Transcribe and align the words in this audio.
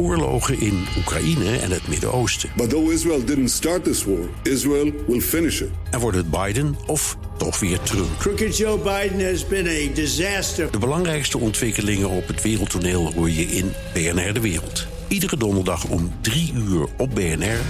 oorlogen 0.00 0.60
in 0.60 0.86
Oekraïne 0.98 1.58
en 1.58 1.70
het 1.70 1.88
Midden-Oosten. 1.88 2.50
But 2.56 2.70
though 2.70 2.92
Israel 2.92 3.24
didn't 3.24 3.50
start 3.50 3.84
this 3.84 4.04
war, 4.04 4.28
Israel 4.42 4.92
will 5.06 5.20
finish 5.20 5.60
it. 5.60 5.68
En 5.90 6.00
wordt 6.00 6.16
het 6.16 6.30
Biden 6.30 6.76
of 6.86 7.16
toch 7.36 7.60
weer 7.60 7.80
Trump? 7.80 8.18
Crooked 8.18 8.56
Joe 8.56 8.78
Biden 8.78 9.30
has 9.30 9.46
been 9.46 9.66
a 9.66 9.94
disaster. 9.94 10.70
De 10.70 10.78
belangrijkste 10.78 11.38
ontwikkelingen 11.38 12.08
op 12.08 12.26
het 12.26 12.42
wereldtoneel 12.42 13.12
hoor 13.12 13.30
je 13.30 13.42
in 13.42 13.72
BNR 13.92 14.32
De 14.32 14.40
Wereld. 14.40 14.86
Iedere 15.08 15.36
donderdag 15.36 15.84
om 15.84 16.12
3 16.20 16.52
uur 16.54 16.86
op 16.96 17.14
BNR 17.14 17.60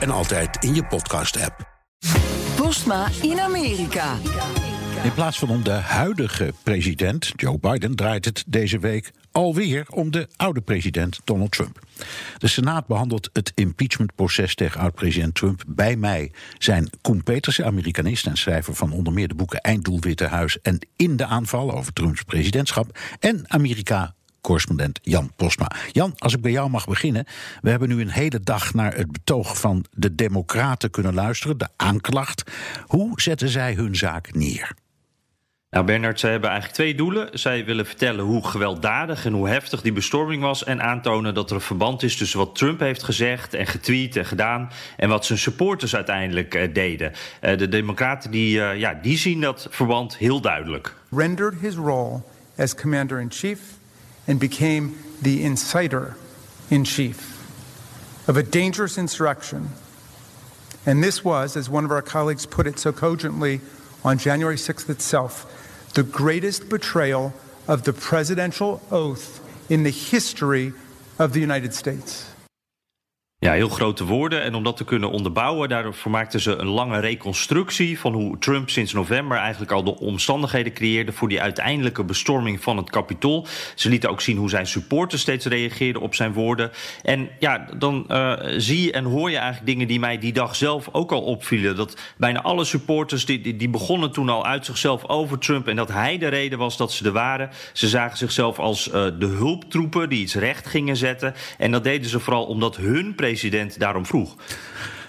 en 0.00 0.10
altijd 0.10 0.64
in 0.64 0.74
je 0.74 0.84
podcast-app. 0.84 1.68
Postma 2.56 3.08
in 3.22 3.40
Amerika. 3.40 4.16
In 5.04 5.14
plaats 5.14 5.38
van 5.38 5.48
om 5.48 5.64
de 5.64 5.70
huidige 5.70 6.52
president, 6.62 7.32
Joe 7.36 7.58
Biden, 7.58 7.94
draait 7.94 8.24
het 8.24 8.44
deze 8.46 8.78
week 8.78 9.10
alweer 9.32 9.86
om 9.90 10.10
de 10.10 10.28
oude 10.36 10.60
president 10.60 11.20
Donald 11.24 11.50
Trump. 11.50 11.78
De 12.38 12.48
Senaat 12.48 12.86
behandelt 12.86 13.30
het 13.32 13.52
impeachmentproces 13.54 14.54
tegen 14.54 14.80
oud-president 14.80 15.34
Trump. 15.34 15.62
Bij 15.66 15.96
mij 15.96 16.32
zijn 16.58 16.90
Koen 17.00 17.22
Petersen, 17.22 17.64
Amerikanist 17.64 18.26
en 18.26 18.36
schrijver 18.36 18.74
van 18.74 18.92
onder 18.92 19.12
meer 19.12 19.28
de 19.28 19.34
boeken 19.34 19.60
Einddoel 19.60 20.00
Witte 20.00 20.26
Huis 20.26 20.60
en 20.60 20.78
In 20.96 21.16
de 21.16 21.26
aanval 21.26 21.72
over 21.72 21.92
Trumps 21.92 22.22
presidentschap. 22.22 22.98
En 23.20 23.44
Amerika 23.46 24.14
correspondent 24.40 24.98
Jan 25.02 25.32
Posma. 25.36 25.70
Jan, 25.92 26.12
als 26.16 26.34
ik 26.34 26.40
bij 26.40 26.50
jou 26.50 26.70
mag 26.70 26.86
beginnen. 26.86 27.24
We 27.60 27.70
hebben 27.70 27.88
nu 27.88 28.00
een 28.00 28.10
hele 28.10 28.40
dag 28.40 28.74
naar 28.74 28.96
het 28.96 29.12
betoog 29.12 29.58
van 29.58 29.84
de 29.90 30.14
Democraten 30.14 30.90
kunnen 30.90 31.14
luisteren, 31.14 31.58
de 31.58 31.68
aanklacht. 31.76 32.42
Hoe 32.86 33.20
zetten 33.20 33.48
zij 33.48 33.74
hun 33.74 33.96
zaak 33.96 34.34
neer? 34.34 34.74
Nou, 35.70 35.84
Bernard, 35.84 36.20
zij 36.20 36.30
hebben 36.30 36.50
eigenlijk 36.50 36.80
twee 36.80 36.94
doelen. 36.94 37.38
Zij 37.38 37.64
willen 37.64 37.86
vertellen 37.86 38.24
hoe 38.24 38.46
gewelddadig 38.46 39.24
en 39.24 39.32
hoe 39.32 39.48
heftig 39.48 39.82
die 39.82 39.92
bestorming 39.92 40.42
was. 40.42 40.64
En 40.64 40.82
aantonen 40.82 41.34
dat 41.34 41.50
er 41.50 41.56
een 41.56 41.62
verband 41.62 42.02
is 42.02 42.16
tussen 42.16 42.38
wat 42.38 42.54
Trump 42.56 42.80
heeft 42.80 43.02
gezegd 43.02 43.54
en 43.54 43.66
getweet 43.66 44.16
en 44.16 44.24
gedaan. 44.24 44.70
en 44.96 45.08
wat 45.08 45.24
zijn 45.24 45.38
supporters 45.38 45.94
uiteindelijk 45.94 46.54
uh, 46.54 46.74
deden. 46.74 47.12
Uh, 47.42 47.58
de 47.58 47.68
Democraten 47.68 48.30
die, 48.30 48.56
uh, 48.56 48.78
ja, 48.78 48.98
die 49.02 49.18
zien 49.18 49.40
dat 49.40 49.66
verband 49.70 50.16
heel 50.16 50.40
duidelijk. 50.40 50.94
Rendered 51.10 51.54
his 51.60 51.74
role 51.74 52.20
as 52.58 52.74
commander 52.74 53.20
in 53.20 53.30
chief 53.30 53.58
and 54.28 54.38
became 54.38 54.88
the 55.22 55.40
inciter 55.40 56.16
in 56.68 56.84
chief 56.84 57.16
of 58.24 58.36
a 58.36 58.42
dangerous 58.42 58.96
insurrection. 58.96 59.70
And 60.86 61.02
this 61.02 61.22
was, 61.22 61.56
as 61.56 61.68
one 61.68 61.84
of 61.84 61.90
our 61.90 62.02
colleagues 62.02 62.46
put 62.46 62.66
it 62.66 62.80
so 62.80 62.92
cogently 62.92 63.60
on 64.02 64.16
January 64.16 64.56
6th 64.56 64.88
itself, 64.88 65.46
the 65.94 66.02
greatest 66.02 66.68
betrayal 66.68 67.32
of 67.66 67.84
the 67.84 67.92
presidential 67.92 68.80
oath 68.90 69.40
in 69.70 69.82
the 69.82 69.90
history 69.90 70.72
of 71.18 71.32
the 71.32 71.40
United 71.40 71.74
States. 71.74 72.30
Ja, 73.42 73.52
heel 73.52 73.68
grote 73.68 74.04
woorden. 74.04 74.42
En 74.42 74.54
om 74.54 74.64
dat 74.64 74.76
te 74.76 74.84
kunnen 74.84 75.10
onderbouwen, 75.10 75.68
daarvoor 75.68 76.10
maakten 76.10 76.40
ze 76.40 76.56
een 76.56 76.66
lange 76.66 76.98
reconstructie 76.98 77.98
van 77.98 78.12
hoe 78.12 78.38
Trump 78.38 78.70
sinds 78.70 78.92
november 78.92 79.38
eigenlijk 79.38 79.72
al 79.72 79.84
de 79.84 79.98
omstandigheden 79.98 80.72
creëerde 80.72 81.12
voor 81.12 81.28
die 81.28 81.40
uiteindelijke 81.40 82.04
bestorming 82.04 82.60
van 82.62 82.76
het 82.76 82.90
Capitool. 82.90 83.46
Ze 83.74 83.88
lieten 83.88 84.10
ook 84.10 84.20
zien 84.20 84.36
hoe 84.36 84.48
zijn 84.50 84.66
supporters 84.66 85.22
steeds 85.22 85.46
reageerden 85.46 86.02
op 86.02 86.14
zijn 86.14 86.32
woorden. 86.32 86.70
En 87.02 87.28
ja, 87.38 87.66
dan 87.76 88.04
zie 88.56 88.82
je 88.82 88.92
en 88.92 89.04
hoor 89.04 89.30
je 89.30 89.36
eigenlijk 89.36 89.66
dingen 89.66 89.88
die 89.88 90.00
mij 90.00 90.18
die 90.18 90.32
dag 90.32 90.56
zelf 90.56 90.88
ook 90.92 91.12
al 91.12 91.22
opvielen. 91.22 91.76
Dat 91.76 91.96
bijna 92.16 92.42
alle 92.42 92.64
supporters 92.64 93.24
die, 93.24 93.56
die, 93.56 93.68
begonnen 93.68 94.12
toen 94.12 94.28
al 94.28 94.46
uit 94.46 94.66
zichzelf 94.66 95.08
over 95.08 95.38
Trump 95.38 95.68
en 95.68 95.76
dat 95.76 95.92
hij 95.92 96.18
de 96.18 96.28
reden 96.28 96.58
was 96.58 96.76
dat 96.76 96.92
ze 96.92 97.04
er 97.04 97.12
waren. 97.12 97.50
Ze 97.72 97.88
zagen 97.88 98.18
zichzelf 98.18 98.58
als 98.58 98.88
uh, 98.88 98.92
de 98.94 99.26
hulptroepen 99.26 100.08
die 100.08 100.20
iets 100.20 100.34
recht 100.34 100.66
gingen 100.66 100.96
zetten. 100.96 101.34
En 101.58 101.70
dat 101.70 101.84
deden 101.84 102.10
ze 102.10 102.20
vooral 102.20 102.44
omdat 102.44 102.76
hun 102.76 103.14
president 103.14 103.28
president 103.30 103.78
daarom 103.78 104.06
vroeg. 104.06 104.36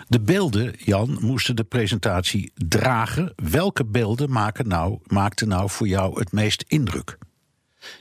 De 0.07 0.19
beelden, 0.19 0.73
Jan, 0.77 1.17
moesten 1.21 1.55
de 1.55 1.63
presentatie 1.63 2.51
dragen. 2.55 3.33
Welke 3.35 3.85
beelden 3.85 4.31
maken 4.31 4.67
nou, 4.67 4.99
maakten 5.07 5.47
nou 5.47 5.69
voor 5.69 5.87
jou 5.87 6.19
het 6.19 6.31
meest 6.31 6.63
indruk? 6.67 7.17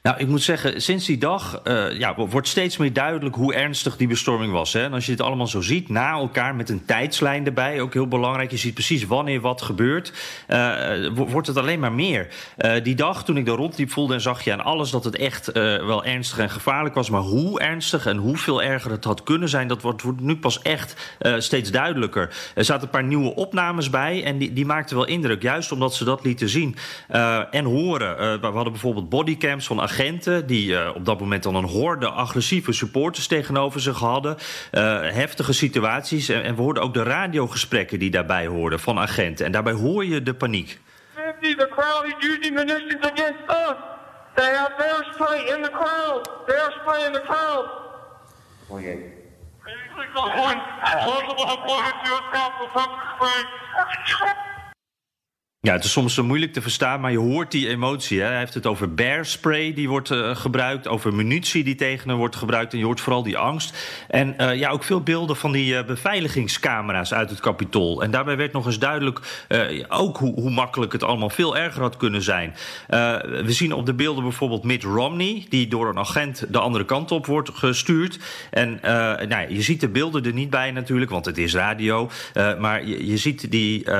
Nou, 0.03 0.19
ik 0.19 0.27
moet 0.27 0.43
zeggen, 0.43 0.83
sinds 0.83 1.07
die 1.07 1.19
dag 1.19 1.61
uh, 1.65 1.99
ja, 1.99 2.15
wordt 2.15 2.49
steeds 2.49 2.77
meer 2.77 2.93
duidelijk 2.93 3.35
hoe 3.37 3.55
ernstig 3.55 3.97
die 3.97 4.09
bestorming 4.09 4.53
was. 4.53 4.73
Hè? 4.73 4.85
En 4.85 4.93
als 4.93 5.05
je 5.07 5.11
dit 5.11 5.21
allemaal 5.21 5.47
zo 5.47 5.61
ziet, 5.61 5.89
na 5.89 6.11
elkaar 6.11 6.55
met 6.55 6.69
een 6.69 6.85
tijdslijn 6.85 7.47
erbij, 7.47 7.81
ook 7.81 7.93
heel 7.93 8.09
belangrijk. 8.09 8.51
Je 8.51 8.57
ziet 8.57 8.75
precies 8.75 9.07
wanneer 9.07 9.41
wat 9.41 9.63
gebeurt, 9.63 10.13
uh, 10.49 11.09
wordt 11.15 11.47
het 11.47 11.57
alleen 11.57 11.81
maar 11.81 11.93
meer. 11.93 12.29
Die 12.83 12.95
dag 12.95 13.25
toen 13.25 13.37
ik 13.37 13.47
daar 13.47 13.57
rondliep, 13.57 13.91
voelde 13.91 14.15
en 14.15 14.21
zag 14.21 14.45
je 14.45 14.53
aan 14.53 14.65
alles 14.65 14.91
dat 14.91 15.05
het 15.05 15.17
echt 15.17 15.53
wel 15.53 16.05
ernstig 16.05 16.39
en 16.39 16.51
gevaarlijk 16.51 16.95
was. 16.95 17.11
Maar 17.11 17.21
hoe 17.21 17.61
ernstig 17.61 18.07
en 18.07 18.17
hoeveel 18.17 18.63
erger 18.63 18.91
het 18.91 19.05
had 19.05 19.23
kunnen 19.23 19.49
zijn, 19.49 19.69
dat 19.69 19.83
wordt, 19.83 20.03
wordt 20.03 20.21
nu 20.21 20.37
pas 20.37 20.63
echt 20.63 21.17
steeds 21.39 21.71
duidelijker. 21.71 22.35
Er 22.55 22.65
zaten 22.65 22.83
een 22.83 22.91
paar 22.91 23.05
nieuwe 23.05 23.35
opnames 23.35 23.91
bij 23.91 24.25
en 24.25 24.39
die, 24.39 24.53
die 24.53 24.67
maakten 24.67 24.97
wel 24.97 25.07
indruk, 25.07 25.43
juist 25.43 25.73
omdat 25.73 25.95
ze 25.95 26.05
dat 26.05 26.25
lieten 26.25 26.49
zien 26.49 26.77
en 27.51 27.65
horen. 27.65 28.41
we 28.41 28.47
hadden 28.47 28.73
bijvoorbeeld 28.73 29.09
bodycams 29.09 29.69
van 29.71 29.81
agenten 29.81 30.47
die 30.47 30.71
uh, 30.71 30.91
op 30.95 31.05
dat 31.05 31.21
moment 31.21 31.43
dan 31.43 31.55
een 31.55 31.65
horde 31.65 32.09
agressieve 32.09 32.73
supporters 32.73 33.27
tegenover 33.27 33.81
zich 33.81 33.99
hadden. 33.99 34.37
Uh, 34.73 35.01
heftige 35.01 35.53
situaties. 35.53 36.29
En, 36.29 36.43
en, 36.43 36.55
we 36.55 36.63
hoorden 36.63 36.83
ook 36.83 36.95
de 36.95 37.03
radiogesprekken 37.03 37.99
die 37.99 38.11
daarbij 38.11 38.47
hoorden 38.47 38.81
van 38.81 38.99
agenten. 38.99 39.47
En 39.47 39.53
daarbij 39.53 39.73
hoor 39.73 40.05
je 40.05 40.23
de 40.23 40.35
paniek. 40.35 40.81
The 41.41 41.69
crowd 41.71 42.05
is 42.05 42.29
using 42.29 42.55
munitions 42.55 43.01
against 43.01 43.43
us. 43.49 43.77
They 44.35 44.55
have 44.55 44.73
bear 44.79 45.07
spray 45.13 45.57
in 45.57 45.63
the 45.63 45.71
crowd. 45.71 46.47
Bear 46.47 46.73
spray 46.81 47.07
in 47.07 47.13
the 47.13 47.23
crowd. 47.23 47.67
Oh, 48.69 48.81
yeah. 48.81 48.97
Ja, 55.63 55.73
het 55.73 55.85
is 55.85 55.93
soms 55.93 56.15
zo 56.15 56.25
moeilijk 56.25 56.53
te 56.53 56.63
verstaan, 56.63 57.01
maar 57.01 57.11
je 57.11 57.19
hoort 57.19 57.51
die 57.51 57.69
emotie. 57.69 58.21
Hè? 58.21 58.27
Hij 58.27 58.39
heeft 58.39 58.55
het 58.55 58.67
over 58.67 58.95
bear 58.95 59.25
spray 59.27 59.75
die 59.75 59.89
wordt 59.89 60.11
uh, 60.11 60.37
gebruikt, 60.37 60.89
over 60.89 61.15
munitie 61.15 61.65
die 61.65 61.75
tegen 61.75 62.09
hem 62.09 62.19
wordt 62.19 62.37
gebruikt. 62.37 62.73
En 62.73 62.79
je 62.79 62.85
hoort 62.85 63.01
vooral 63.01 63.23
die 63.23 63.39
angst. 63.39 63.77
En 64.09 64.35
uh, 64.39 64.55
ja, 64.55 64.71
ook 64.71 64.85
veel 64.85 65.03
beelden 65.03 65.37
van 65.37 65.53
die 65.53 65.75
uh, 65.75 65.85
beveiligingscamera's 65.85 67.13
uit 67.13 67.31
het 67.31 67.41
kapitol. 67.41 68.03
En 68.03 68.11
daarbij 68.11 68.37
werd 68.37 68.53
nog 68.53 68.67
eens 68.67 68.79
duidelijk 68.79 69.47
ook 69.89 70.17
hoe, 70.17 70.35
hoe, 70.35 70.51
makkelijk 70.51 70.93
het 70.93 71.03
allemaal 71.03 71.31
veel 71.31 71.57
erger 71.57 71.83
had 71.83 71.97
kunnen 71.97 72.23
zijn. 72.23 72.55
we 72.89 73.45
zien 73.47 73.73
op 73.73 73.87
de 73.87 73.95
beelden 73.95 74.23
bijvoorbeeld 74.23 74.65
Mitt 74.65 74.83
Romney, 74.83 75.47
die 75.49 75.69
door 75.69 75.89
een 75.89 75.99
agent 75.99 76.45
de 76.49 76.59
andere 76.59 76.85
kant 76.85 77.11
op 77.13 77.27
wordt 77.27 77.51
gestuurd. 77.53 78.19
En 78.51 78.79
nou, 79.29 79.55
je 79.55 79.63
ziet 79.63 79.81
de 79.81 79.89
beelden 79.89 80.25
er 80.25 80.33
niet 80.33 80.51
bij 80.51 80.71
natuurlijk, 80.71 81.11
want 81.11 81.25
het 81.25 81.39
is 81.39 81.55
radio. 81.55 82.11
maar 82.35 82.87
je, 82.87 83.07
je, 83.07 83.17
ziet, 83.17 83.51
die, 83.51 83.91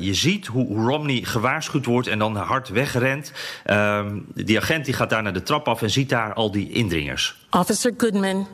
je 0.00 0.14
ziet 0.14 0.46
hoe 0.46 0.86
Romney 0.86 1.07
Gewaarschuwd 1.08 1.84
wordt 1.84 2.08
en 2.08 2.18
dan 2.18 2.36
hard 2.36 2.68
wegrent. 2.68 3.32
Um, 3.66 4.26
die 4.34 4.58
agent 4.60 4.84
die 4.84 4.94
gaat 4.94 5.10
daar 5.10 5.22
naar 5.22 5.32
de 5.32 5.42
trap 5.42 5.68
af 5.68 5.82
en 5.82 5.90
ziet 5.90 6.08
daar 6.08 6.32
al 6.32 6.50
die 6.50 6.70
indringers. 6.70 7.46
Officer 7.50 7.94
Goodman 7.96 8.46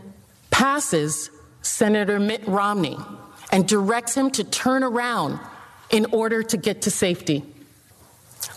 passes 0.49 1.31
Senator 1.61 2.21
Mitt 2.21 2.41
Romney 2.47 2.97
and 3.49 3.69
directs 3.69 4.15
him 4.15 4.31
to 4.31 4.43
turn 4.49 4.83
around 4.83 5.39
in 5.89 6.13
order 6.13 6.45
to 6.47 6.59
get 6.61 6.83
to 6.83 6.91
safety. 6.91 7.43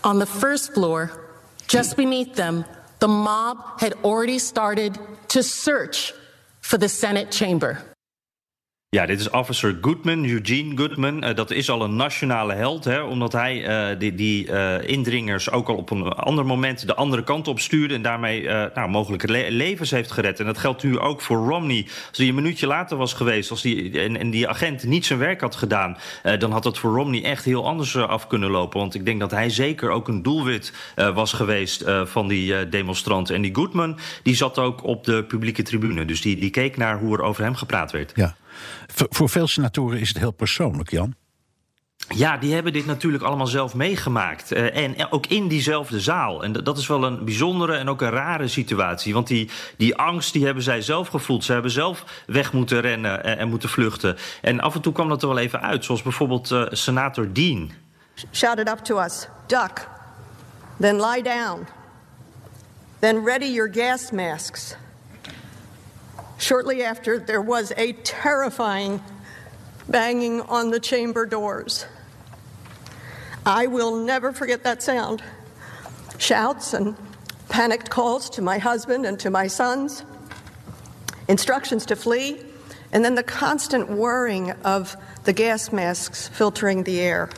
On 0.01 0.19
the 0.19 0.25
first 0.25 0.71
floor, 0.73 1.11
just 1.67 1.95
beneath 1.95 2.35
them, 2.35 2.65
the 2.97 3.07
mob 3.07 3.57
had 3.79 3.93
already 4.03 4.39
started 4.39 4.97
to 5.27 5.43
search 5.43 6.13
for 6.59 6.77
the 6.77 6.89
Senate 6.89 7.31
chamber. 7.31 7.77
Ja, 8.97 9.05
dit 9.05 9.19
is 9.19 9.29
officer 9.29 9.77
Goodman, 9.81 10.25
Eugene 10.25 10.77
Goodman. 10.77 11.23
Uh, 11.23 11.35
dat 11.35 11.51
is 11.51 11.69
al 11.69 11.81
een 11.81 11.95
nationale 11.95 12.53
held, 12.53 12.83
hè, 12.83 13.01
omdat 13.01 13.31
hij 13.31 13.89
uh, 13.91 13.99
die, 13.99 14.15
die 14.15 14.47
uh, 14.47 14.87
indringers 14.87 15.51
ook 15.51 15.67
al 15.67 15.75
op 15.75 15.89
een 15.89 16.03
ander 16.03 16.45
moment 16.45 16.87
de 16.87 16.95
andere 16.95 17.23
kant 17.23 17.47
op 17.47 17.59
stuurde 17.59 17.93
en 17.93 18.01
daarmee 18.01 18.43
nou, 18.73 18.89
mogelijk 18.89 19.27
le 19.27 19.45
levens 19.49 19.91
heeft 19.91 20.11
gered. 20.11 20.39
En 20.39 20.45
dat 20.45 20.57
geldt 20.57 20.83
nu 20.83 20.99
ook 20.99 21.21
voor 21.21 21.47
Romney. 21.47 21.87
Als 22.09 22.17
hij 22.17 22.27
een 22.27 22.35
minuutje 22.35 22.67
later 22.67 22.97
was 22.97 23.13
geweest 23.13 23.51
als 23.51 23.61
die, 23.61 23.99
en, 23.99 24.17
en 24.17 24.29
die 24.29 24.47
agent 24.47 24.83
niet 24.83 25.05
zijn 25.05 25.19
werk 25.19 25.41
had 25.41 25.55
gedaan, 25.55 25.97
dan 26.39 26.51
had 26.51 26.63
dat 26.63 26.77
voor 26.77 26.95
Romney 26.95 27.23
echt 27.23 27.45
heel 27.45 27.67
anders 27.67 27.97
af 27.97 28.27
kunnen 28.27 28.49
lopen. 28.49 28.79
Want 28.79 28.95
ik 28.95 29.05
denk 29.05 29.19
dat 29.19 29.31
hij 29.31 29.49
zeker 29.49 29.89
ook 29.89 30.07
een 30.07 30.23
doelwit 30.23 30.73
was 31.13 31.33
geweest 31.33 31.83
van 32.03 32.27
die 32.27 32.69
demonstranten. 32.69 33.35
En 33.35 33.41
die 33.41 33.55
Goodman, 33.55 33.99
die 34.23 34.35
zat 34.35 34.59
ook 34.59 34.83
op 34.83 35.03
de 35.03 35.23
publieke 35.23 35.63
tribune. 35.63 36.05
Dus 36.05 36.21
die, 36.21 36.39
die 36.39 36.49
keek 36.49 36.77
naar 36.77 36.99
hoe 36.99 37.17
er 37.17 37.23
over 37.23 37.43
hem 37.43 37.55
gepraat 37.55 37.91
werd. 37.91 38.11
Ja. 38.15 38.35
Voor 38.87 39.29
veel 39.29 39.47
senatoren 39.47 39.99
is 39.99 40.07
het 40.07 40.17
heel 40.17 40.31
persoonlijk, 40.31 40.91
Jan. 40.91 41.15
Ja, 42.15 42.37
die 42.37 42.53
hebben 42.53 42.73
dit 42.73 42.85
natuurlijk 42.85 43.23
allemaal 43.23 43.47
zelf 43.47 43.73
meegemaakt. 43.75 44.53
Uh, 44.53 44.77
en 44.77 45.11
ook 45.11 45.25
in 45.25 45.47
diezelfde 45.47 45.99
zaal. 45.99 46.43
En 46.43 46.53
dat 46.53 46.77
is 46.77 46.87
wel 46.87 47.03
een 47.03 47.25
bijzondere 47.25 47.75
en 47.75 47.89
ook 47.89 48.01
een 48.01 48.09
rare 48.09 48.47
situatie. 48.47 49.13
Want 49.13 49.27
die, 49.27 49.49
die 49.77 49.95
angst 49.95 50.33
die 50.33 50.45
hebben 50.45 50.63
zij 50.63 50.81
zelf 50.81 51.07
gevoeld. 51.07 51.43
Ze 51.43 51.53
hebben 51.53 51.71
zelf 51.71 52.23
weg 52.25 52.53
moeten 52.53 52.81
rennen 52.81 53.23
en, 53.23 53.37
en 53.37 53.49
moeten 53.49 53.69
vluchten. 53.69 54.17
En 54.41 54.59
af 54.59 54.75
en 54.75 54.81
toe 54.81 54.93
kwam 54.93 55.09
dat 55.09 55.21
er 55.21 55.27
wel 55.27 55.37
even 55.37 55.61
uit. 55.61 55.85
Zoals 55.85 56.01
bijvoorbeeld 56.01 56.51
uh, 56.51 56.65
senator 56.69 57.33
Dean. 57.33 57.71
Shouted 58.31 58.67
up 58.69 58.77
to 58.77 58.99
us, 58.99 59.27
duck. 59.47 59.87
Then 60.79 60.95
lie 60.95 61.23
down. 61.23 61.67
Then 62.99 63.25
ready 63.25 63.45
your 63.45 63.69
gas 63.73 64.11
masks. 64.11 64.75
Shortly 66.37 66.83
after, 66.83 67.17
there 67.19 67.41
was 67.41 67.73
a 67.77 67.93
terrifying 67.93 69.01
banging 69.89 70.41
on 70.41 70.71
the 70.71 70.79
chamber 70.79 71.25
doors. 71.25 71.85
I 73.45 73.67
will 73.67 73.95
never 73.95 74.31
forget 74.31 74.63
that 74.63 74.83
sound. 74.83 75.23
Shouts 76.17 76.73
and 76.73 76.95
panicked 77.49 77.89
calls 77.89 78.29
to 78.31 78.41
my 78.41 78.57
husband 78.57 79.05
and 79.05 79.19
to 79.21 79.29
my 79.29 79.47
sons, 79.47 80.03
instructions 81.27 81.85
to 81.87 81.95
flee, 81.95 82.41
and 82.91 83.03
then 83.03 83.15
the 83.15 83.23
constant 83.23 83.89
whirring 83.89 84.51
of 84.63 84.95
the 85.23 85.33
gas 85.33 85.71
masks 85.71 86.27
filtering 86.27 86.83
the 86.83 86.99
air. 86.99 87.29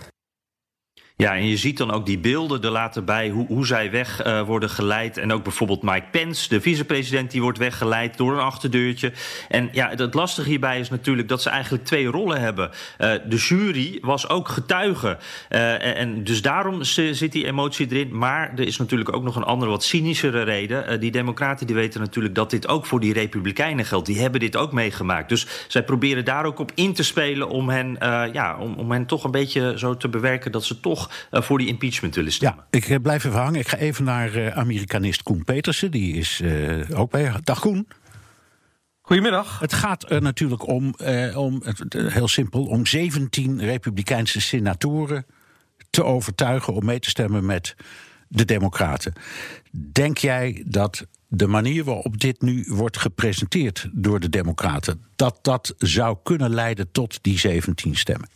Ja, 1.21 1.35
en 1.35 1.47
je 1.47 1.57
ziet 1.57 1.77
dan 1.77 1.91
ook 1.91 2.05
die 2.05 2.19
beelden 2.19 2.61
er 2.61 2.69
later 2.69 3.03
bij 3.03 3.29
hoe, 3.29 3.47
hoe 3.47 3.65
zij 3.65 3.91
weg 3.91 4.25
uh, 4.25 4.41
worden 4.41 4.69
geleid. 4.69 5.17
En 5.17 5.33
ook 5.33 5.43
bijvoorbeeld 5.43 5.81
Mike 5.81 6.05
Pence, 6.11 6.49
de 6.49 6.61
vicepresident, 6.61 7.31
die 7.31 7.41
wordt 7.41 7.57
weggeleid 7.57 8.17
door 8.17 8.33
een 8.33 8.39
achterdeurtje. 8.39 9.11
En 9.49 9.69
ja, 9.71 9.89
het 9.95 10.13
lastige 10.13 10.49
hierbij 10.49 10.79
is 10.79 10.89
natuurlijk 10.89 11.27
dat 11.27 11.41
ze 11.41 11.49
eigenlijk 11.49 11.85
twee 11.85 12.05
rollen 12.05 12.41
hebben. 12.41 12.69
Uh, 12.69 13.11
de 13.25 13.35
jury 13.35 13.97
was 14.01 14.29
ook 14.29 14.47
getuige. 14.47 15.17
Uh, 15.49 15.97
en, 15.99 16.23
dus 16.23 16.41
daarom 16.41 16.83
zit 16.83 17.31
die 17.31 17.45
emotie 17.45 17.87
erin. 17.89 18.17
Maar 18.17 18.51
er 18.55 18.67
is 18.67 18.77
natuurlijk 18.77 19.15
ook 19.15 19.23
nog 19.23 19.35
een 19.35 19.43
andere, 19.43 19.71
wat 19.71 19.83
cynischere 19.83 20.41
reden. 20.41 20.99
die 20.99 21.11
democraten 21.11 21.67
die 21.67 21.75
weten 21.75 21.99
natuurlijk 21.99 22.35
dat 22.35 22.49
dit 22.49 22.67
ook 22.67 22.85
voor 22.85 22.99
die 22.99 23.13
republikeinen 23.13 23.85
geldt. 23.85 24.05
Die 24.05 24.19
hebben 24.19 24.39
dit 24.39 24.55
ook 24.55 24.71
meegemaakt. 24.71 25.29
Dus 25.29 25.47
zij 25.67 25.83
proberen 25.83 26.25
daar 26.25 26.45
ook 26.45 26.59
op 26.59 26.71
in 26.75 26.93
te 26.93 27.03
spelen 27.03 27.49
om 27.49 27.69
hen, 27.69 27.97
ja, 28.33 28.57
om, 28.59 28.73
om 28.73 28.91
hen 28.91 29.05
toch 29.05 29.23
een 29.23 29.31
beetje 29.31 29.73
zo 29.77 29.97
te 29.97 30.09
bewerken 30.09 30.51
dat 30.51 30.63
ze 30.63 30.79
toch 30.79 31.07
uh, 31.31 31.41
voor 31.41 31.57
die 31.57 31.67
impeachment 31.67 32.15
willen 32.15 32.31
stemmen. 32.31 32.65
Ja, 32.69 32.79
ik 32.79 33.01
blijf 33.01 33.23
even 33.23 33.39
hangen. 33.39 33.59
Ik 33.59 33.67
ga 33.67 33.77
even 33.77 34.03
naar 34.03 34.35
uh, 34.35 34.47
Amerikanist 34.47 35.23
Koen 35.23 35.43
Petersen. 35.43 35.91
Die 35.91 36.13
is 36.13 36.41
uh, 36.43 36.99
ook 36.99 37.11
bij. 37.11 37.33
Dag 37.43 37.59
Koen. 37.59 37.87
Goedemiddag. 39.01 39.59
Het 39.59 39.73
gaat 39.73 40.11
er 40.11 40.21
natuurlijk 40.21 40.67
om, 40.67 40.95
om 41.35 41.63
heel 41.91 42.27
simpel, 42.27 42.65
om 42.65 42.85
17 42.85 43.59
Republikeinse 43.59 44.41
senatoren 44.41 45.25
te 45.89 46.03
overtuigen 46.03 46.73
om 46.73 46.85
mee 46.85 46.99
te 46.99 47.09
stemmen 47.09 47.45
met 47.45 47.75
de 48.27 48.45
Democraten. 48.45 49.13
Denk 49.71 50.17
jij 50.17 50.63
dat 50.67 51.05
de 51.27 51.47
manier 51.47 51.83
waarop 51.83 52.19
dit 52.19 52.41
nu 52.41 52.65
wordt 52.67 52.97
gepresenteerd 52.97 53.89
door 53.91 54.19
de 54.19 54.29
Democraten, 54.29 55.01
dat 55.15 55.39
dat 55.41 55.73
zou 55.77 56.17
kunnen 56.23 56.49
leiden 56.49 56.91
tot 56.91 57.19
die 57.21 57.39
17 57.39 57.95
stemmen? 57.95 58.29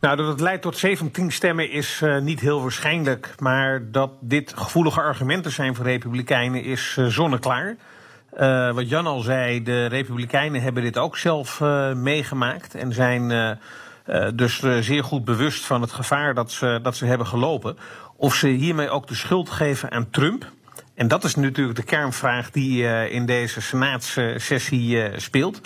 Nou, 0.00 0.16
dat 0.16 0.26
het 0.26 0.40
leidt 0.40 0.62
tot 0.62 0.76
17 0.76 1.32
stemmen 1.32 1.70
is 1.70 2.00
uh, 2.04 2.18
niet 2.18 2.40
heel 2.40 2.62
waarschijnlijk. 2.62 3.34
Maar 3.38 3.90
dat 3.90 4.10
dit 4.20 4.52
gevoelige 4.56 5.00
argumenten 5.00 5.52
zijn 5.52 5.74
voor 5.74 5.84
Republikeinen 5.84 6.64
is 6.64 6.96
uh, 6.98 7.06
zonneklaar. 7.06 7.76
Uh, 8.38 8.72
wat 8.72 8.88
Jan 8.88 9.06
al 9.06 9.20
zei, 9.20 9.62
de 9.62 9.86
Republikeinen 9.86 10.62
hebben 10.62 10.82
dit 10.82 10.98
ook 10.98 11.16
zelf 11.16 11.60
meegemaakt. 11.94 12.74
En 12.74 12.92
zijn 12.92 13.58
dus 14.34 14.62
zeer 14.80 15.04
goed 15.04 15.24
bewust 15.24 15.64
van 15.64 15.80
het 15.80 15.92
gevaar 15.92 16.34
dat 16.34 16.50
ze, 16.52 16.78
dat 16.82 16.96
ze 16.96 17.04
hebben 17.04 17.26
gelopen. 17.26 17.76
Of 18.16 18.34
ze 18.34 18.48
hiermee 18.48 18.90
ook 18.90 19.06
de 19.06 19.14
schuld 19.14 19.50
geven 19.50 19.90
aan 19.90 20.10
Trump. 20.10 20.50
En 20.94 21.08
dat 21.08 21.24
is 21.24 21.34
natuurlijk 21.34 21.76
de 21.76 21.82
kernvraag 21.82 22.50
die 22.50 23.08
in 23.10 23.26
deze 23.26 23.60
senaatssessie 23.60 25.10
speelt. 25.16 25.60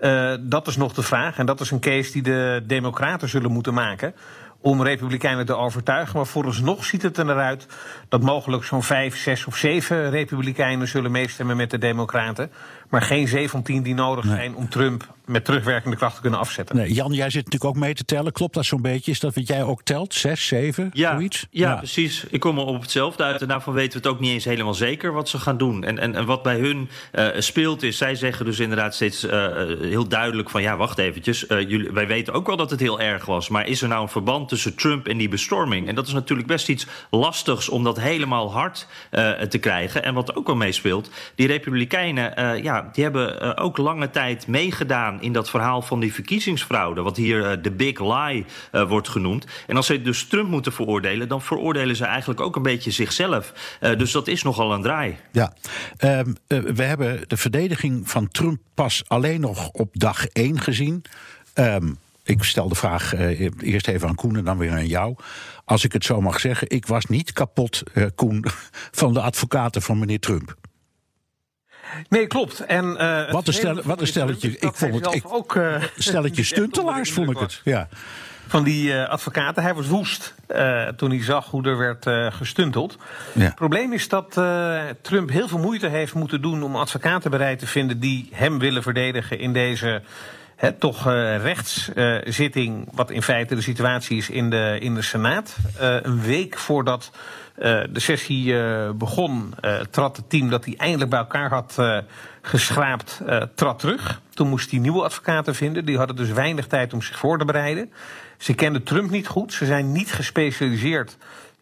Uh, 0.00 0.34
dat 0.40 0.66
is 0.66 0.76
nog 0.76 0.92
de 0.92 1.02
vraag. 1.02 1.38
En 1.38 1.46
dat 1.46 1.60
is 1.60 1.70
een 1.70 1.80
case 1.80 2.12
die 2.12 2.22
de 2.22 2.62
Democraten 2.66 3.28
zullen 3.28 3.52
moeten 3.52 3.74
maken. 3.74 4.14
Om 4.60 4.82
Republikeinen 4.82 5.46
te 5.46 5.54
overtuigen. 5.54 6.16
Maar 6.16 6.26
vooralsnog 6.26 6.84
ziet 6.84 7.02
het 7.02 7.18
er 7.18 7.24
naar 7.24 7.38
uit 7.38 7.66
dat 8.08 8.22
mogelijk 8.22 8.64
zo'n 8.64 8.82
vijf, 8.82 9.16
zes 9.16 9.46
of 9.46 9.56
zeven 9.56 10.10
Republikeinen 10.10 10.88
zullen 10.88 11.10
meestemmen 11.10 11.56
met 11.56 11.70
de 11.70 11.78
Democraten. 11.78 12.50
Maar 12.88 13.02
geen 13.02 13.28
17 13.28 13.82
die 13.82 13.94
nodig 13.94 14.24
zijn 14.24 14.54
om 14.54 14.68
Trump 14.68 15.16
met 15.24 15.44
terugwerkende 15.44 15.96
kracht 15.96 16.14
te 16.14 16.20
kunnen 16.20 16.38
afzetten. 16.38 16.76
Nee, 16.76 16.92
Jan, 16.92 17.12
jij 17.12 17.30
zit 17.30 17.44
natuurlijk 17.44 17.76
ook 17.76 17.82
mee 17.82 17.94
te 17.94 18.04
tellen. 18.04 18.32
Klopt 18.32 18.54
dat 18.54 18.64
zo'n 18.64 18.82
beetje? 18.82 19.10
Is 19.10 19.20
dat 19.20 19.34
wat 19.34 19.48
jij 19.48 19.62
ook 19.62 19.82
telt? 19.82 20.14
Zes, 20.14 20.46
zeven, 20.46 20.90
ja, 20.92 21.12
zoiets? 21.12 21.46
Ja, 21.50 21.68
ja, 21.68 21.76
precies. 21.76 22.24
Ik 22.30 22.40
kom 22.40 22.58
op 22.58 22.80
hetzelfde 22.80 23.22
uit. 23.22 23.42
En 23.42 23.48
daarvan 23.48 23.72
weten 23.72 23.92
we 23.92 24.08
het 24.08 24.16
ook 24.16 24.20
niet 24.20 24.30
eens 24.30 24.44
helemaal 24.44 24.74
zeker 24.74 25.12
wat 25.12 25.28
ze 25.28 25.38
gaan 25.38 25.56
doen. 25.56 25.84
En, 25.84 25.98
en, 25.98 26.14
en 26.14 26.26
wat 26.26 26.42
bij 26.42 26.58
hun 26.58 26.88
uh, 27.12 27.26
speelt 27.38 27.82
is, 27.82 27.96
zij 27.96 28.14
zeggen 28.14 28.44
dus 28.44 28.58
inderdaad 28.58 28.94
steeds 28.94 29.24
uh, 29.24 29.32
heel 29.80 30.08
duidelijk 30.08 30.50
van... 30.50 30.62
ja, 30.62 30.76
wacht 30.76 30.98
eventjes, 30.98 31.48
uh, 31.48 31.60
jullie, 31.60 31.90
wij 31.90 32.06
weten 32.06 32.32
ook 32.32 32.46
wel 32.46 32.56
dat 32.56 32.70
het 32.70 32.80
heel 32.80 33.00
erg 33.00 33.24
was... 33.24 33.48
maar 33.48 33.66
is 33.66 33.82
er 33.82 33.88
nou 33.88 34.02
een 34.02 34.08
verband 34.08 34.47
tussen 34.48 34.74
Trump 34.74 35.06
en 35.06 35.16
die 35.16 35.28
bestorming? 35.28 35.88
En 35.88 35.94
dat 35.94 36.06
is 36.06 36.12
natuurlijk 36.12 36.48
best 36.48 36.68
iets 36.68 36.86
lastigs 37.10 37.68
om 37.68 37.84
dat 37.84 38.00
helemaal 38.00 38.52
hard 38.52 38.86
te 39.48 39.58
krijgen. 39.60 40.04
En 40.04 40.14
wat 40.14 40.36
ook 40.36 40.46
wel 40.46 40.56
meespeelt, 40.56 41.10
die 41.34 41.46
republikeinen... 41.46 42.62
ja, 42.62 42.88
die 42.92 43.02
hebben 43.04 43.56
ook 43.56 43.76
lange 43.76 44.10
tijd 44.10 44.46
meegedaan 44.46 45.22
in 45.22 45.32
dat 45.32 45.50
verhaal 45.50 45.82
van 45.82 46.00
die 46.00 46.14
verkiezingsfraude, 46.14 47.02
wat 47.02 47.16
hier 47.16 47.62
de 47.62 47.70
big 47.70 48.00
lie 48.00 48.44
wordt 48.88 49.08
genoemd. 49.08 49.46
En 49.66 49.76
als 49.76 49.86
ze 49.86 50.02
dus 50.02 50.26
Trump 50.26 50.48
moeten 50.48 50.72
veroordelen, 50.72 51.28
dan 51.28 51.42
veroordelen 51.42 51.96
ze 51.96 52.04
eigenlijk 52.04 52.40
ook 52.40 52.56
een 52.56 52.62
beetje 52.62 52.90
zichzelf. 52.90 53.52
Dus 53.80 54.12
dat 54.12 54.28
is 54.28 54.42
nogal 54.42 54.72
een 54.72 54.82
draai. 54.82 55.16
Ja, 55.32 55.52
um, 55.98 56.36
we 56.48 56.82
hebben 56.82 57.20
de 57.26 57.36
verdediging 57.36 58.10
van 58.10 58.28
Trump 58.28 58.60
pas 58.74 59.02
alleen 59.06 59.40
nog 59.40 59.68
op 59.68 59.88
dag 59.92 60.26
1 60.26 60.60
gezien. 60.60 61.04
Um, 61.54 61.98
ik 62.28 62.44
stel 62.44 62.68
de 62.68 62.74
vraag 62.74 63.14
eerst 63.58 63.88
even 63.88 64.08
aan 64.08 64.14
Koen 64.14 64.36
en 64.36 64.44
dan 64.44 64.58
weer 64.58 64.72
aan 64.72 64.86
jou. 64.86 65.16
Als 65.64 65.84
ik 65.84 65.92
het 65.92 66.04
zo 66.04 66.20
mag 66.20 66.40
zeggen, 66.40 66.70
ik 66.70 66.86
was 66.86 67.04
niet 67.04 67.32
kapot, 67.32 67.82
Koen, 68.14 68.44
van 69.00 69.12
de 69.12 69.20
advocaten 69.20 69.82
van 69.82 69.98
meneer 69.98 70.20
Trump. 70.20 70.56
Nee, 72.08 72.26
klopt. 72.26 72.60
En, 72.60 72.84
uh, 72.84 73.32
wat, 73.32 73.46
een 73.46 73.52
stel, 73.52 73.82
wat 73.82 74.00
een 74.00 74.06
stelletje. 74.06 74.58
Ik 74.58 74.74
vond 74.74 74.94
het 74.94 75.14
ik, 75.14 75.32
ook. 75.32 75.54
Uh, 75.54 75.82
stelletje 75.96 76.44
stuntelaars, 76.54 77.12
vond 77.12 77.30
ik 77.30 77.38
het. 77.38 77.60
Ja. 77.64 77.88
Van 78.46 78.64
die 78.64 78.88
uh, 78.88 79.08
advocaten. 79.08 79.62
Hij 79.62 79.74
was 79.74 79.86
woest 79.86 80.34
toen 80.96 81.10
hij 81.10 81.22
zag 81.22 81.46
hoe 81.50 81.64
er 81.64 81.78
werd 81.78 82.34
gestunteld. 82.34 82.96
Ja. 83.34 83.44
Het 83.44 83.54
probleem 83.54 83.92
is 83.92 84.08
dat 84.08 84.32
Trump 85.02 85.30
heel 85.30 85.48
veel 85.48 85.58
moeite 85.58 85.88
heeft 85.88 86.14
moeten 86.14 86.42
doen 86.42 86.62
om 86.62 86.76
advocaten 86.76 87.30
bereid 87.30 87.58
te 87.58 87.66
vinden 87.66 88.00
die 88.00 88.28
hem 88.32 88.58
willen 88.58 88.82
verdedigen 88.82 89.38
in 89.38 89.52
deze 89.52 90.02
He, 90.58 90.72
toch 90.72 91.06
uh, 91.06 91.42
rechtszitting, 91.42 92.80
uh, 92.80 92.94
wat 92.94 93.10
in 93.10 93.22
feite 93.22 93.54
de 93.54 93.60
situatie 93.60 94.16
is 94.16 94.30
in 94.30 94.50
de, 94.50 94.76
in 94.80 94.94
de 94.94 95.02
Senaat. 95.02 95.56
Uh, 95.80 95.96
een 96.02 96.20
week 96.20 96.58
voordat 96.58 97.10
de 97.90 98.00
sessie 98.00 98.54
begon, 98.94 99.54
trad 99.90 100.16
het 100.16 100.30
team 100.30 100.50
dat 100.50 100.64
hij 100.64 100.74
eindelijk 100.76 101.10
bij 101.10 101.18
elkaar 101.18 101.50
had 101.50 101.76
geschraapt, 102.42 103.22
trad 103.54 103.78
terug. 103.78 104.20
Toen 104.34 104.48
moest 104.48 104.70
hij 104.70 104.80
nieuwe 104.80 105.02
advocaten 105.02 105.54
vinden. 105.54 105.84
Die 105.84 105.96
hadden 105.96 106.16
dus 106.16 106.30
weinig 106.30 106.66
tijd 106.66 106.92
om 106.92 107.02
zich 107.02 107.18
voor 107.18 107.38
te 107.38 107.44
bereiden. 107.44 107.92
Ze 108.36 108.54
kenden 108.54 108.82
Trump 108.82 109.10
niet 109.10 109.26
goed. 109.26 109.52
Ze 109.52 109.66
zijn 109.66 109.92
niet 109.92 110.12
gespecialiseerd 110.12 111.16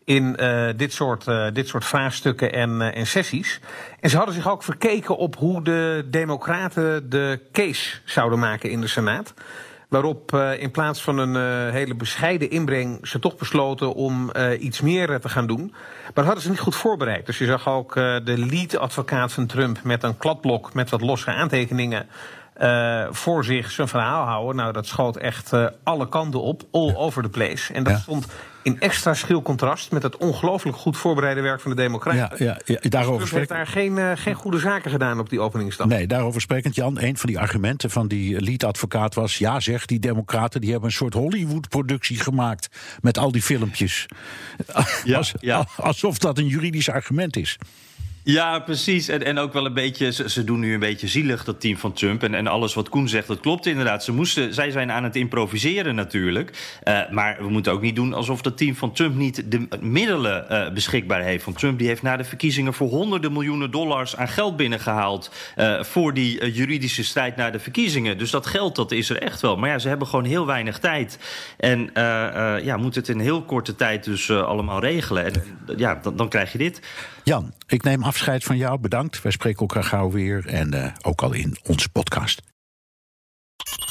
in 0.06 0.36
uh, 0.40 0.68
dit, 0.76 0.92
soort, 0.92 1.26
uh, 1.26 1.46
dit 1.52 1.68
soort 1.68 1.84
vraagstukken 1.84 2.52
en, 2.52 2.70
uh, 2.70 2.96
en 2.96 3.06
sessies. 3.06 3.60
En 4.00 4.10
ze 4.10 4.16
hadden 4.16 4.34
zich 4.34 4.48
ook 4.48 4.62
verkeken 4.62 5.16
op 5.16 5.36
hoe 5.36 5.62
de 5.62 6.06
Democraten 6.10 7.10
de 7.10 7.40
case 7.52 7.96
zouden 8.04 8.38
maken 8.38 8.70
in 8.70 8.80
de 8.80 8.86
Senaat. 8.86 9.34
Waarop 9.88 10.32
in 10.58 10.70
plaats 10.70 11.02
van 11.02 11.18
een 11.18 11.70
hele 11.72 11.94
bescheiden 11.94 12.50
inbreng 12.50 13.06
ze 13.08 13.18
toch 13.18 13.36
besloten 13.36 13.94
om 13.94 14.30
iets 14.58 14.80
meer 14.80 15.20
te 15.20 15.28
gaan 15.28 15.46
doen. 15.46 15.70
Maar 15.70 16.12
dat 16.14 16.24
hadden 16.24 16.42
ze 16.42 16.50
niet 16.50 16.58
goed 16.58 16.76
voorbereid. 16.76 17.26
Dus 17.26 17.38
je 17.38 17.46
zag 17.46 17.68
ook 17.68 17.94
de 17.94 18.34
lead-advocaat 18.36 19.32
van 19.32 19.46
Trump 19.46 19.82
met 19.82 20.02
een 20.02 20.16
kladblok 20.16 20.74
met 20.74 20.90
wat 20.90 21.00
losse 21.00 21.30
aantekeningen. 21.30 22.06
Uh, 22.60 23.06
voor 23.10 23.44
zich 23.44 23.70
zijn 23.70 23.88
verhaal 23.88 24.26
houden. 24.26 24.56
Nou, 24.56 24.72
dat 24.72 24.86
schoot 24.86 25.16
echt 25.16 25.52
uh, 25.52 25.66
alle 25.82 26.08
kanten 26.08 26.42
op, 26.42 26.62
all 26.70 26.94
over 26.94 27.22
the 27.22 27.28
place. 27.28 27.72
En 27.72 27.82
dat 27.82 27.92
ja. 27.92 27.98
stond 27.98 28.26
in 28.66 28.80
extra 28.80 29.14
schil 29.14 29.42
contrast 29.42 29.90
met 29.90 30.02
het 30.02 30.16
ongelooflijk 30.16 30.76
goed 30.76 30.96
voorbereide 30.96 31.40
werk 31.40 31.60
van 31.60 31.70
de 31.70 31.76
Democraten. 31.76 32.44
Ja, 32.46 32.58
ja, 32.64 32.78
ja 32.80 32.88
daarover 32.88 33.20
dus 33.20 33.30
heeft 33.30 33.48
daar 33.48 33.66
geen, 33.66 33.96
uh, 33.96 34.10
geen 34.14 34.34
goede 34.34 34.58
zaken 34.58 34.90
gedaan 34.90 35.18
op 35.18 35.28
die 35.30 35.40
openingsdag. 35.40 35.86
Nee, 35.86 36.06
daarover 36.06 36.40
sprekend, 36.40 36.74
Jan. 36.74 37.00
Een 37.00 37.16
van 37.16 37.28
die 37.28 37.38
argumenten 37.38 37.90
van 37.90 38.08
die 38.08 38.40
lead-advocaat 38.40 39.14
was: 39.14 39.38
ja, 39.38 39.60
zeg, 39.60 39.86
die 39.86 39.98
Democraten 39.98 40.60
die 40.60 40.70
hebben 40.70 40.88
een 40.88 40.94
soort 40.94 41.14
Hollywood-productie 41.14 42.18
gemaakt 42.18 42.68
met 43.00 43.18
al 43.18 43.32
die 43.32 43.42
filmpjes. 43.42 44.06
Ja, 45.04 45.16
Als, 45.16 45.34
ja. 45.40 45.66
Alsof 45.76 46.18
dat 46.18 46.38
een 46.38 46.46
juridisch 46.46 46.90
argument 46.90 47.36
is. 47.36 47.58
Ja, 48.28 48.58
precies. 48.58 49.08
En, 49.08 49.24
en 49.24 49.38
ook 49.38 49.52
wel 49.52 49.66
een 49.66 49.74
beetje, 49.74 50.12
ze, 50.12 50.44
doen 50.44 50.60
nu 50.60 50.74
een 50.74 50.80
beetje 50.80 51.08
zielig, 51.08 51.44
dat 51.44 51.60
team 51.60 51.76
van 51.76 51.92
Trump. 51.92 52.22
En, 52.22 52.34
en 52.34 52.46
alles 52.46 52.74
wat 52.74 52.88
Koen 52.88 53.08
zegt, 53.08 53.26
dat 53.26 53.40
klopt 53.40 53.66
inderdaad. 53.66 54.04
Ze 54.04 54.12
moesten, 54.12 54.54
zij 54.54 54.70
zijn 54.70 54.90
aan 54.90 55.04
het 55.04 55.16
improviseren 55.16 55.94
natuurlijk. 55.94 56.78
Uh, 56.84 57.10
maar 57.10 57.36
we 57.38 57.48
moeten 57.48 57.72
ook 57.72 57.80
niet 57.80 57.96
doen 57.96 58.12
alsof 58.12 58.42
dat 58.42 58.56
team 58.56 58.74
van 58.74 58.92
Trump 58.92 59.14
niet 59.14 59.50
de 59.50 59.68
middelen 59.80 60.46
uh, 60.50 60.72
beschikbaar 60.72 61.22
heeft. 61.22 61.44
Want 61.44 61.58
Trump 61.58 61.78
die 61.78 61.88
heeft 61.88 62.02
na 62.02 62.16
de 62.16 62.24
verkiezingen 62.24 62.74
voor 62.74 62.88
honderden 62.88 63.32
miljoenen 63.32 63.70
dollars 63.70 64.16
aan 64.16 64.28
geld 64.28 64.56
binnengehaald. 64.56 65.30
Uh, 65.56 65.82
voor 65.82 66.14
die 66.14 66.52
juridische 66.52 67.04
strijd 67.04 67.36
na 67.36 67.50
de 67.50 67.58
verkiezingen. 67.58 68.18
Dus 68.18 68.30
dat 68.30 68.46
geld 68.46 68.76
dat 68.76 68.92
is 68.92 69.10
er 69.10 69.22
echt 69.22 69.40
wel. 69.40 69.56
Maar 69.56 69.70
ja, 69.70 69.78
ze 69.78 69.88
hebben 69.88 70.06
gewoon 70.06 70.24
heel 70.24 70.46
weinig 70.46 70.78
tijd. 70.78 71.18
En 71.56 71.90
ja, 72.64 72.76
moeten 72.76 73.00
het 73.00 73.10
in 73.10 73.20
heel 73.20 73.42
korte 73.42 73.74
tijd 73.74 74.04
dus 74.04 74.30
allemaal 74.30 74.80
regelen. 74.80 75.24
En 75.24 75.32
ja, 75.76 75.98
dan, 76.02 76.16
dan 76.16 76.28
krijg 76.28 76.52
je 76.52 76.58
dit. 76.58 76.80
Jan, 77.28 77.52
ik 77.66 77.82
neem 77.82 78.02
afscheid 78.02 78.44
van 78.44 78.56
jou. 78.56 78.78
Bedankt. 78.78 79.22
Wij 79.22 79.32
spreken 79.32 79.60
elkaar 79.60 79.84
gauw 79.84 80.10
weer. 80.10 80.46
En 80.46 80.74
uh, 80.74 80.86
ook 81.02 81.22
al 81.22 81.32
in 81.32 81.56
onze 81.64 81.88
podcast. 81.88 82.42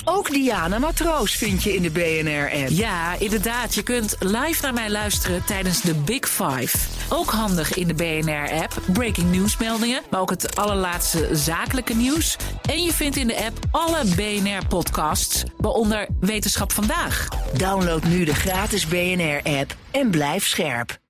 Ook 0.04 0.30
Diana 0.30 0.80
Matroos 0.80 1.36
vind 1.36 1.64
je 1.64 1.76
in 1.76 1.82
de 1.82 1.90
BNR-app. 1.90 2.70
Ja, 2.70 3.20
inderdaad. 3.20 3.76
Je 3.76 3.84
kunt 3.84 4.16
live 4.20 4.62
naar 4.62 4.74
mij 4.74 4.90
luisteren 4.90 5.46
tijdens 5.46 5.82
de 5.82 5.94
Big 5.96 6.30
Five. 6.30 6.78
Ook 7.10 7.30
handig 7.30 7.74
in 7.74 7.88
de 7.88 7.94
BNR-app. 7.94 8.82
Breaking 8.94 9.32
nieuwsmeldingen, 9.32 10.02
maar 10.10 10.20
ook 10.20 10.30
het 10.30 10.56
allerlaatste 10.56 11.30
zakelijke 11.32 11.96
nieuws. 11.96 12.38
En 12.70 12.84
je 12.84 12.94
vindt 12.94 13.18
in 13.18 13.28
de 13.28 13.46
app 13.46 13.60
alle 13.72 14.06
BNR-podcasts, 14.16 15.44
waaronder 15.58 16.08
Wetenschap 16.20 16.72
Vandaag. 16.72 17.28
Download 17.58 18.04
nu 18.04 18.26
de 18.26 18.36
gratis 18.36 18.88
BNR-app 18.88 19.76
en 19.92 20.10
blijf 20.10 20.48
scherp. 20.48 21.04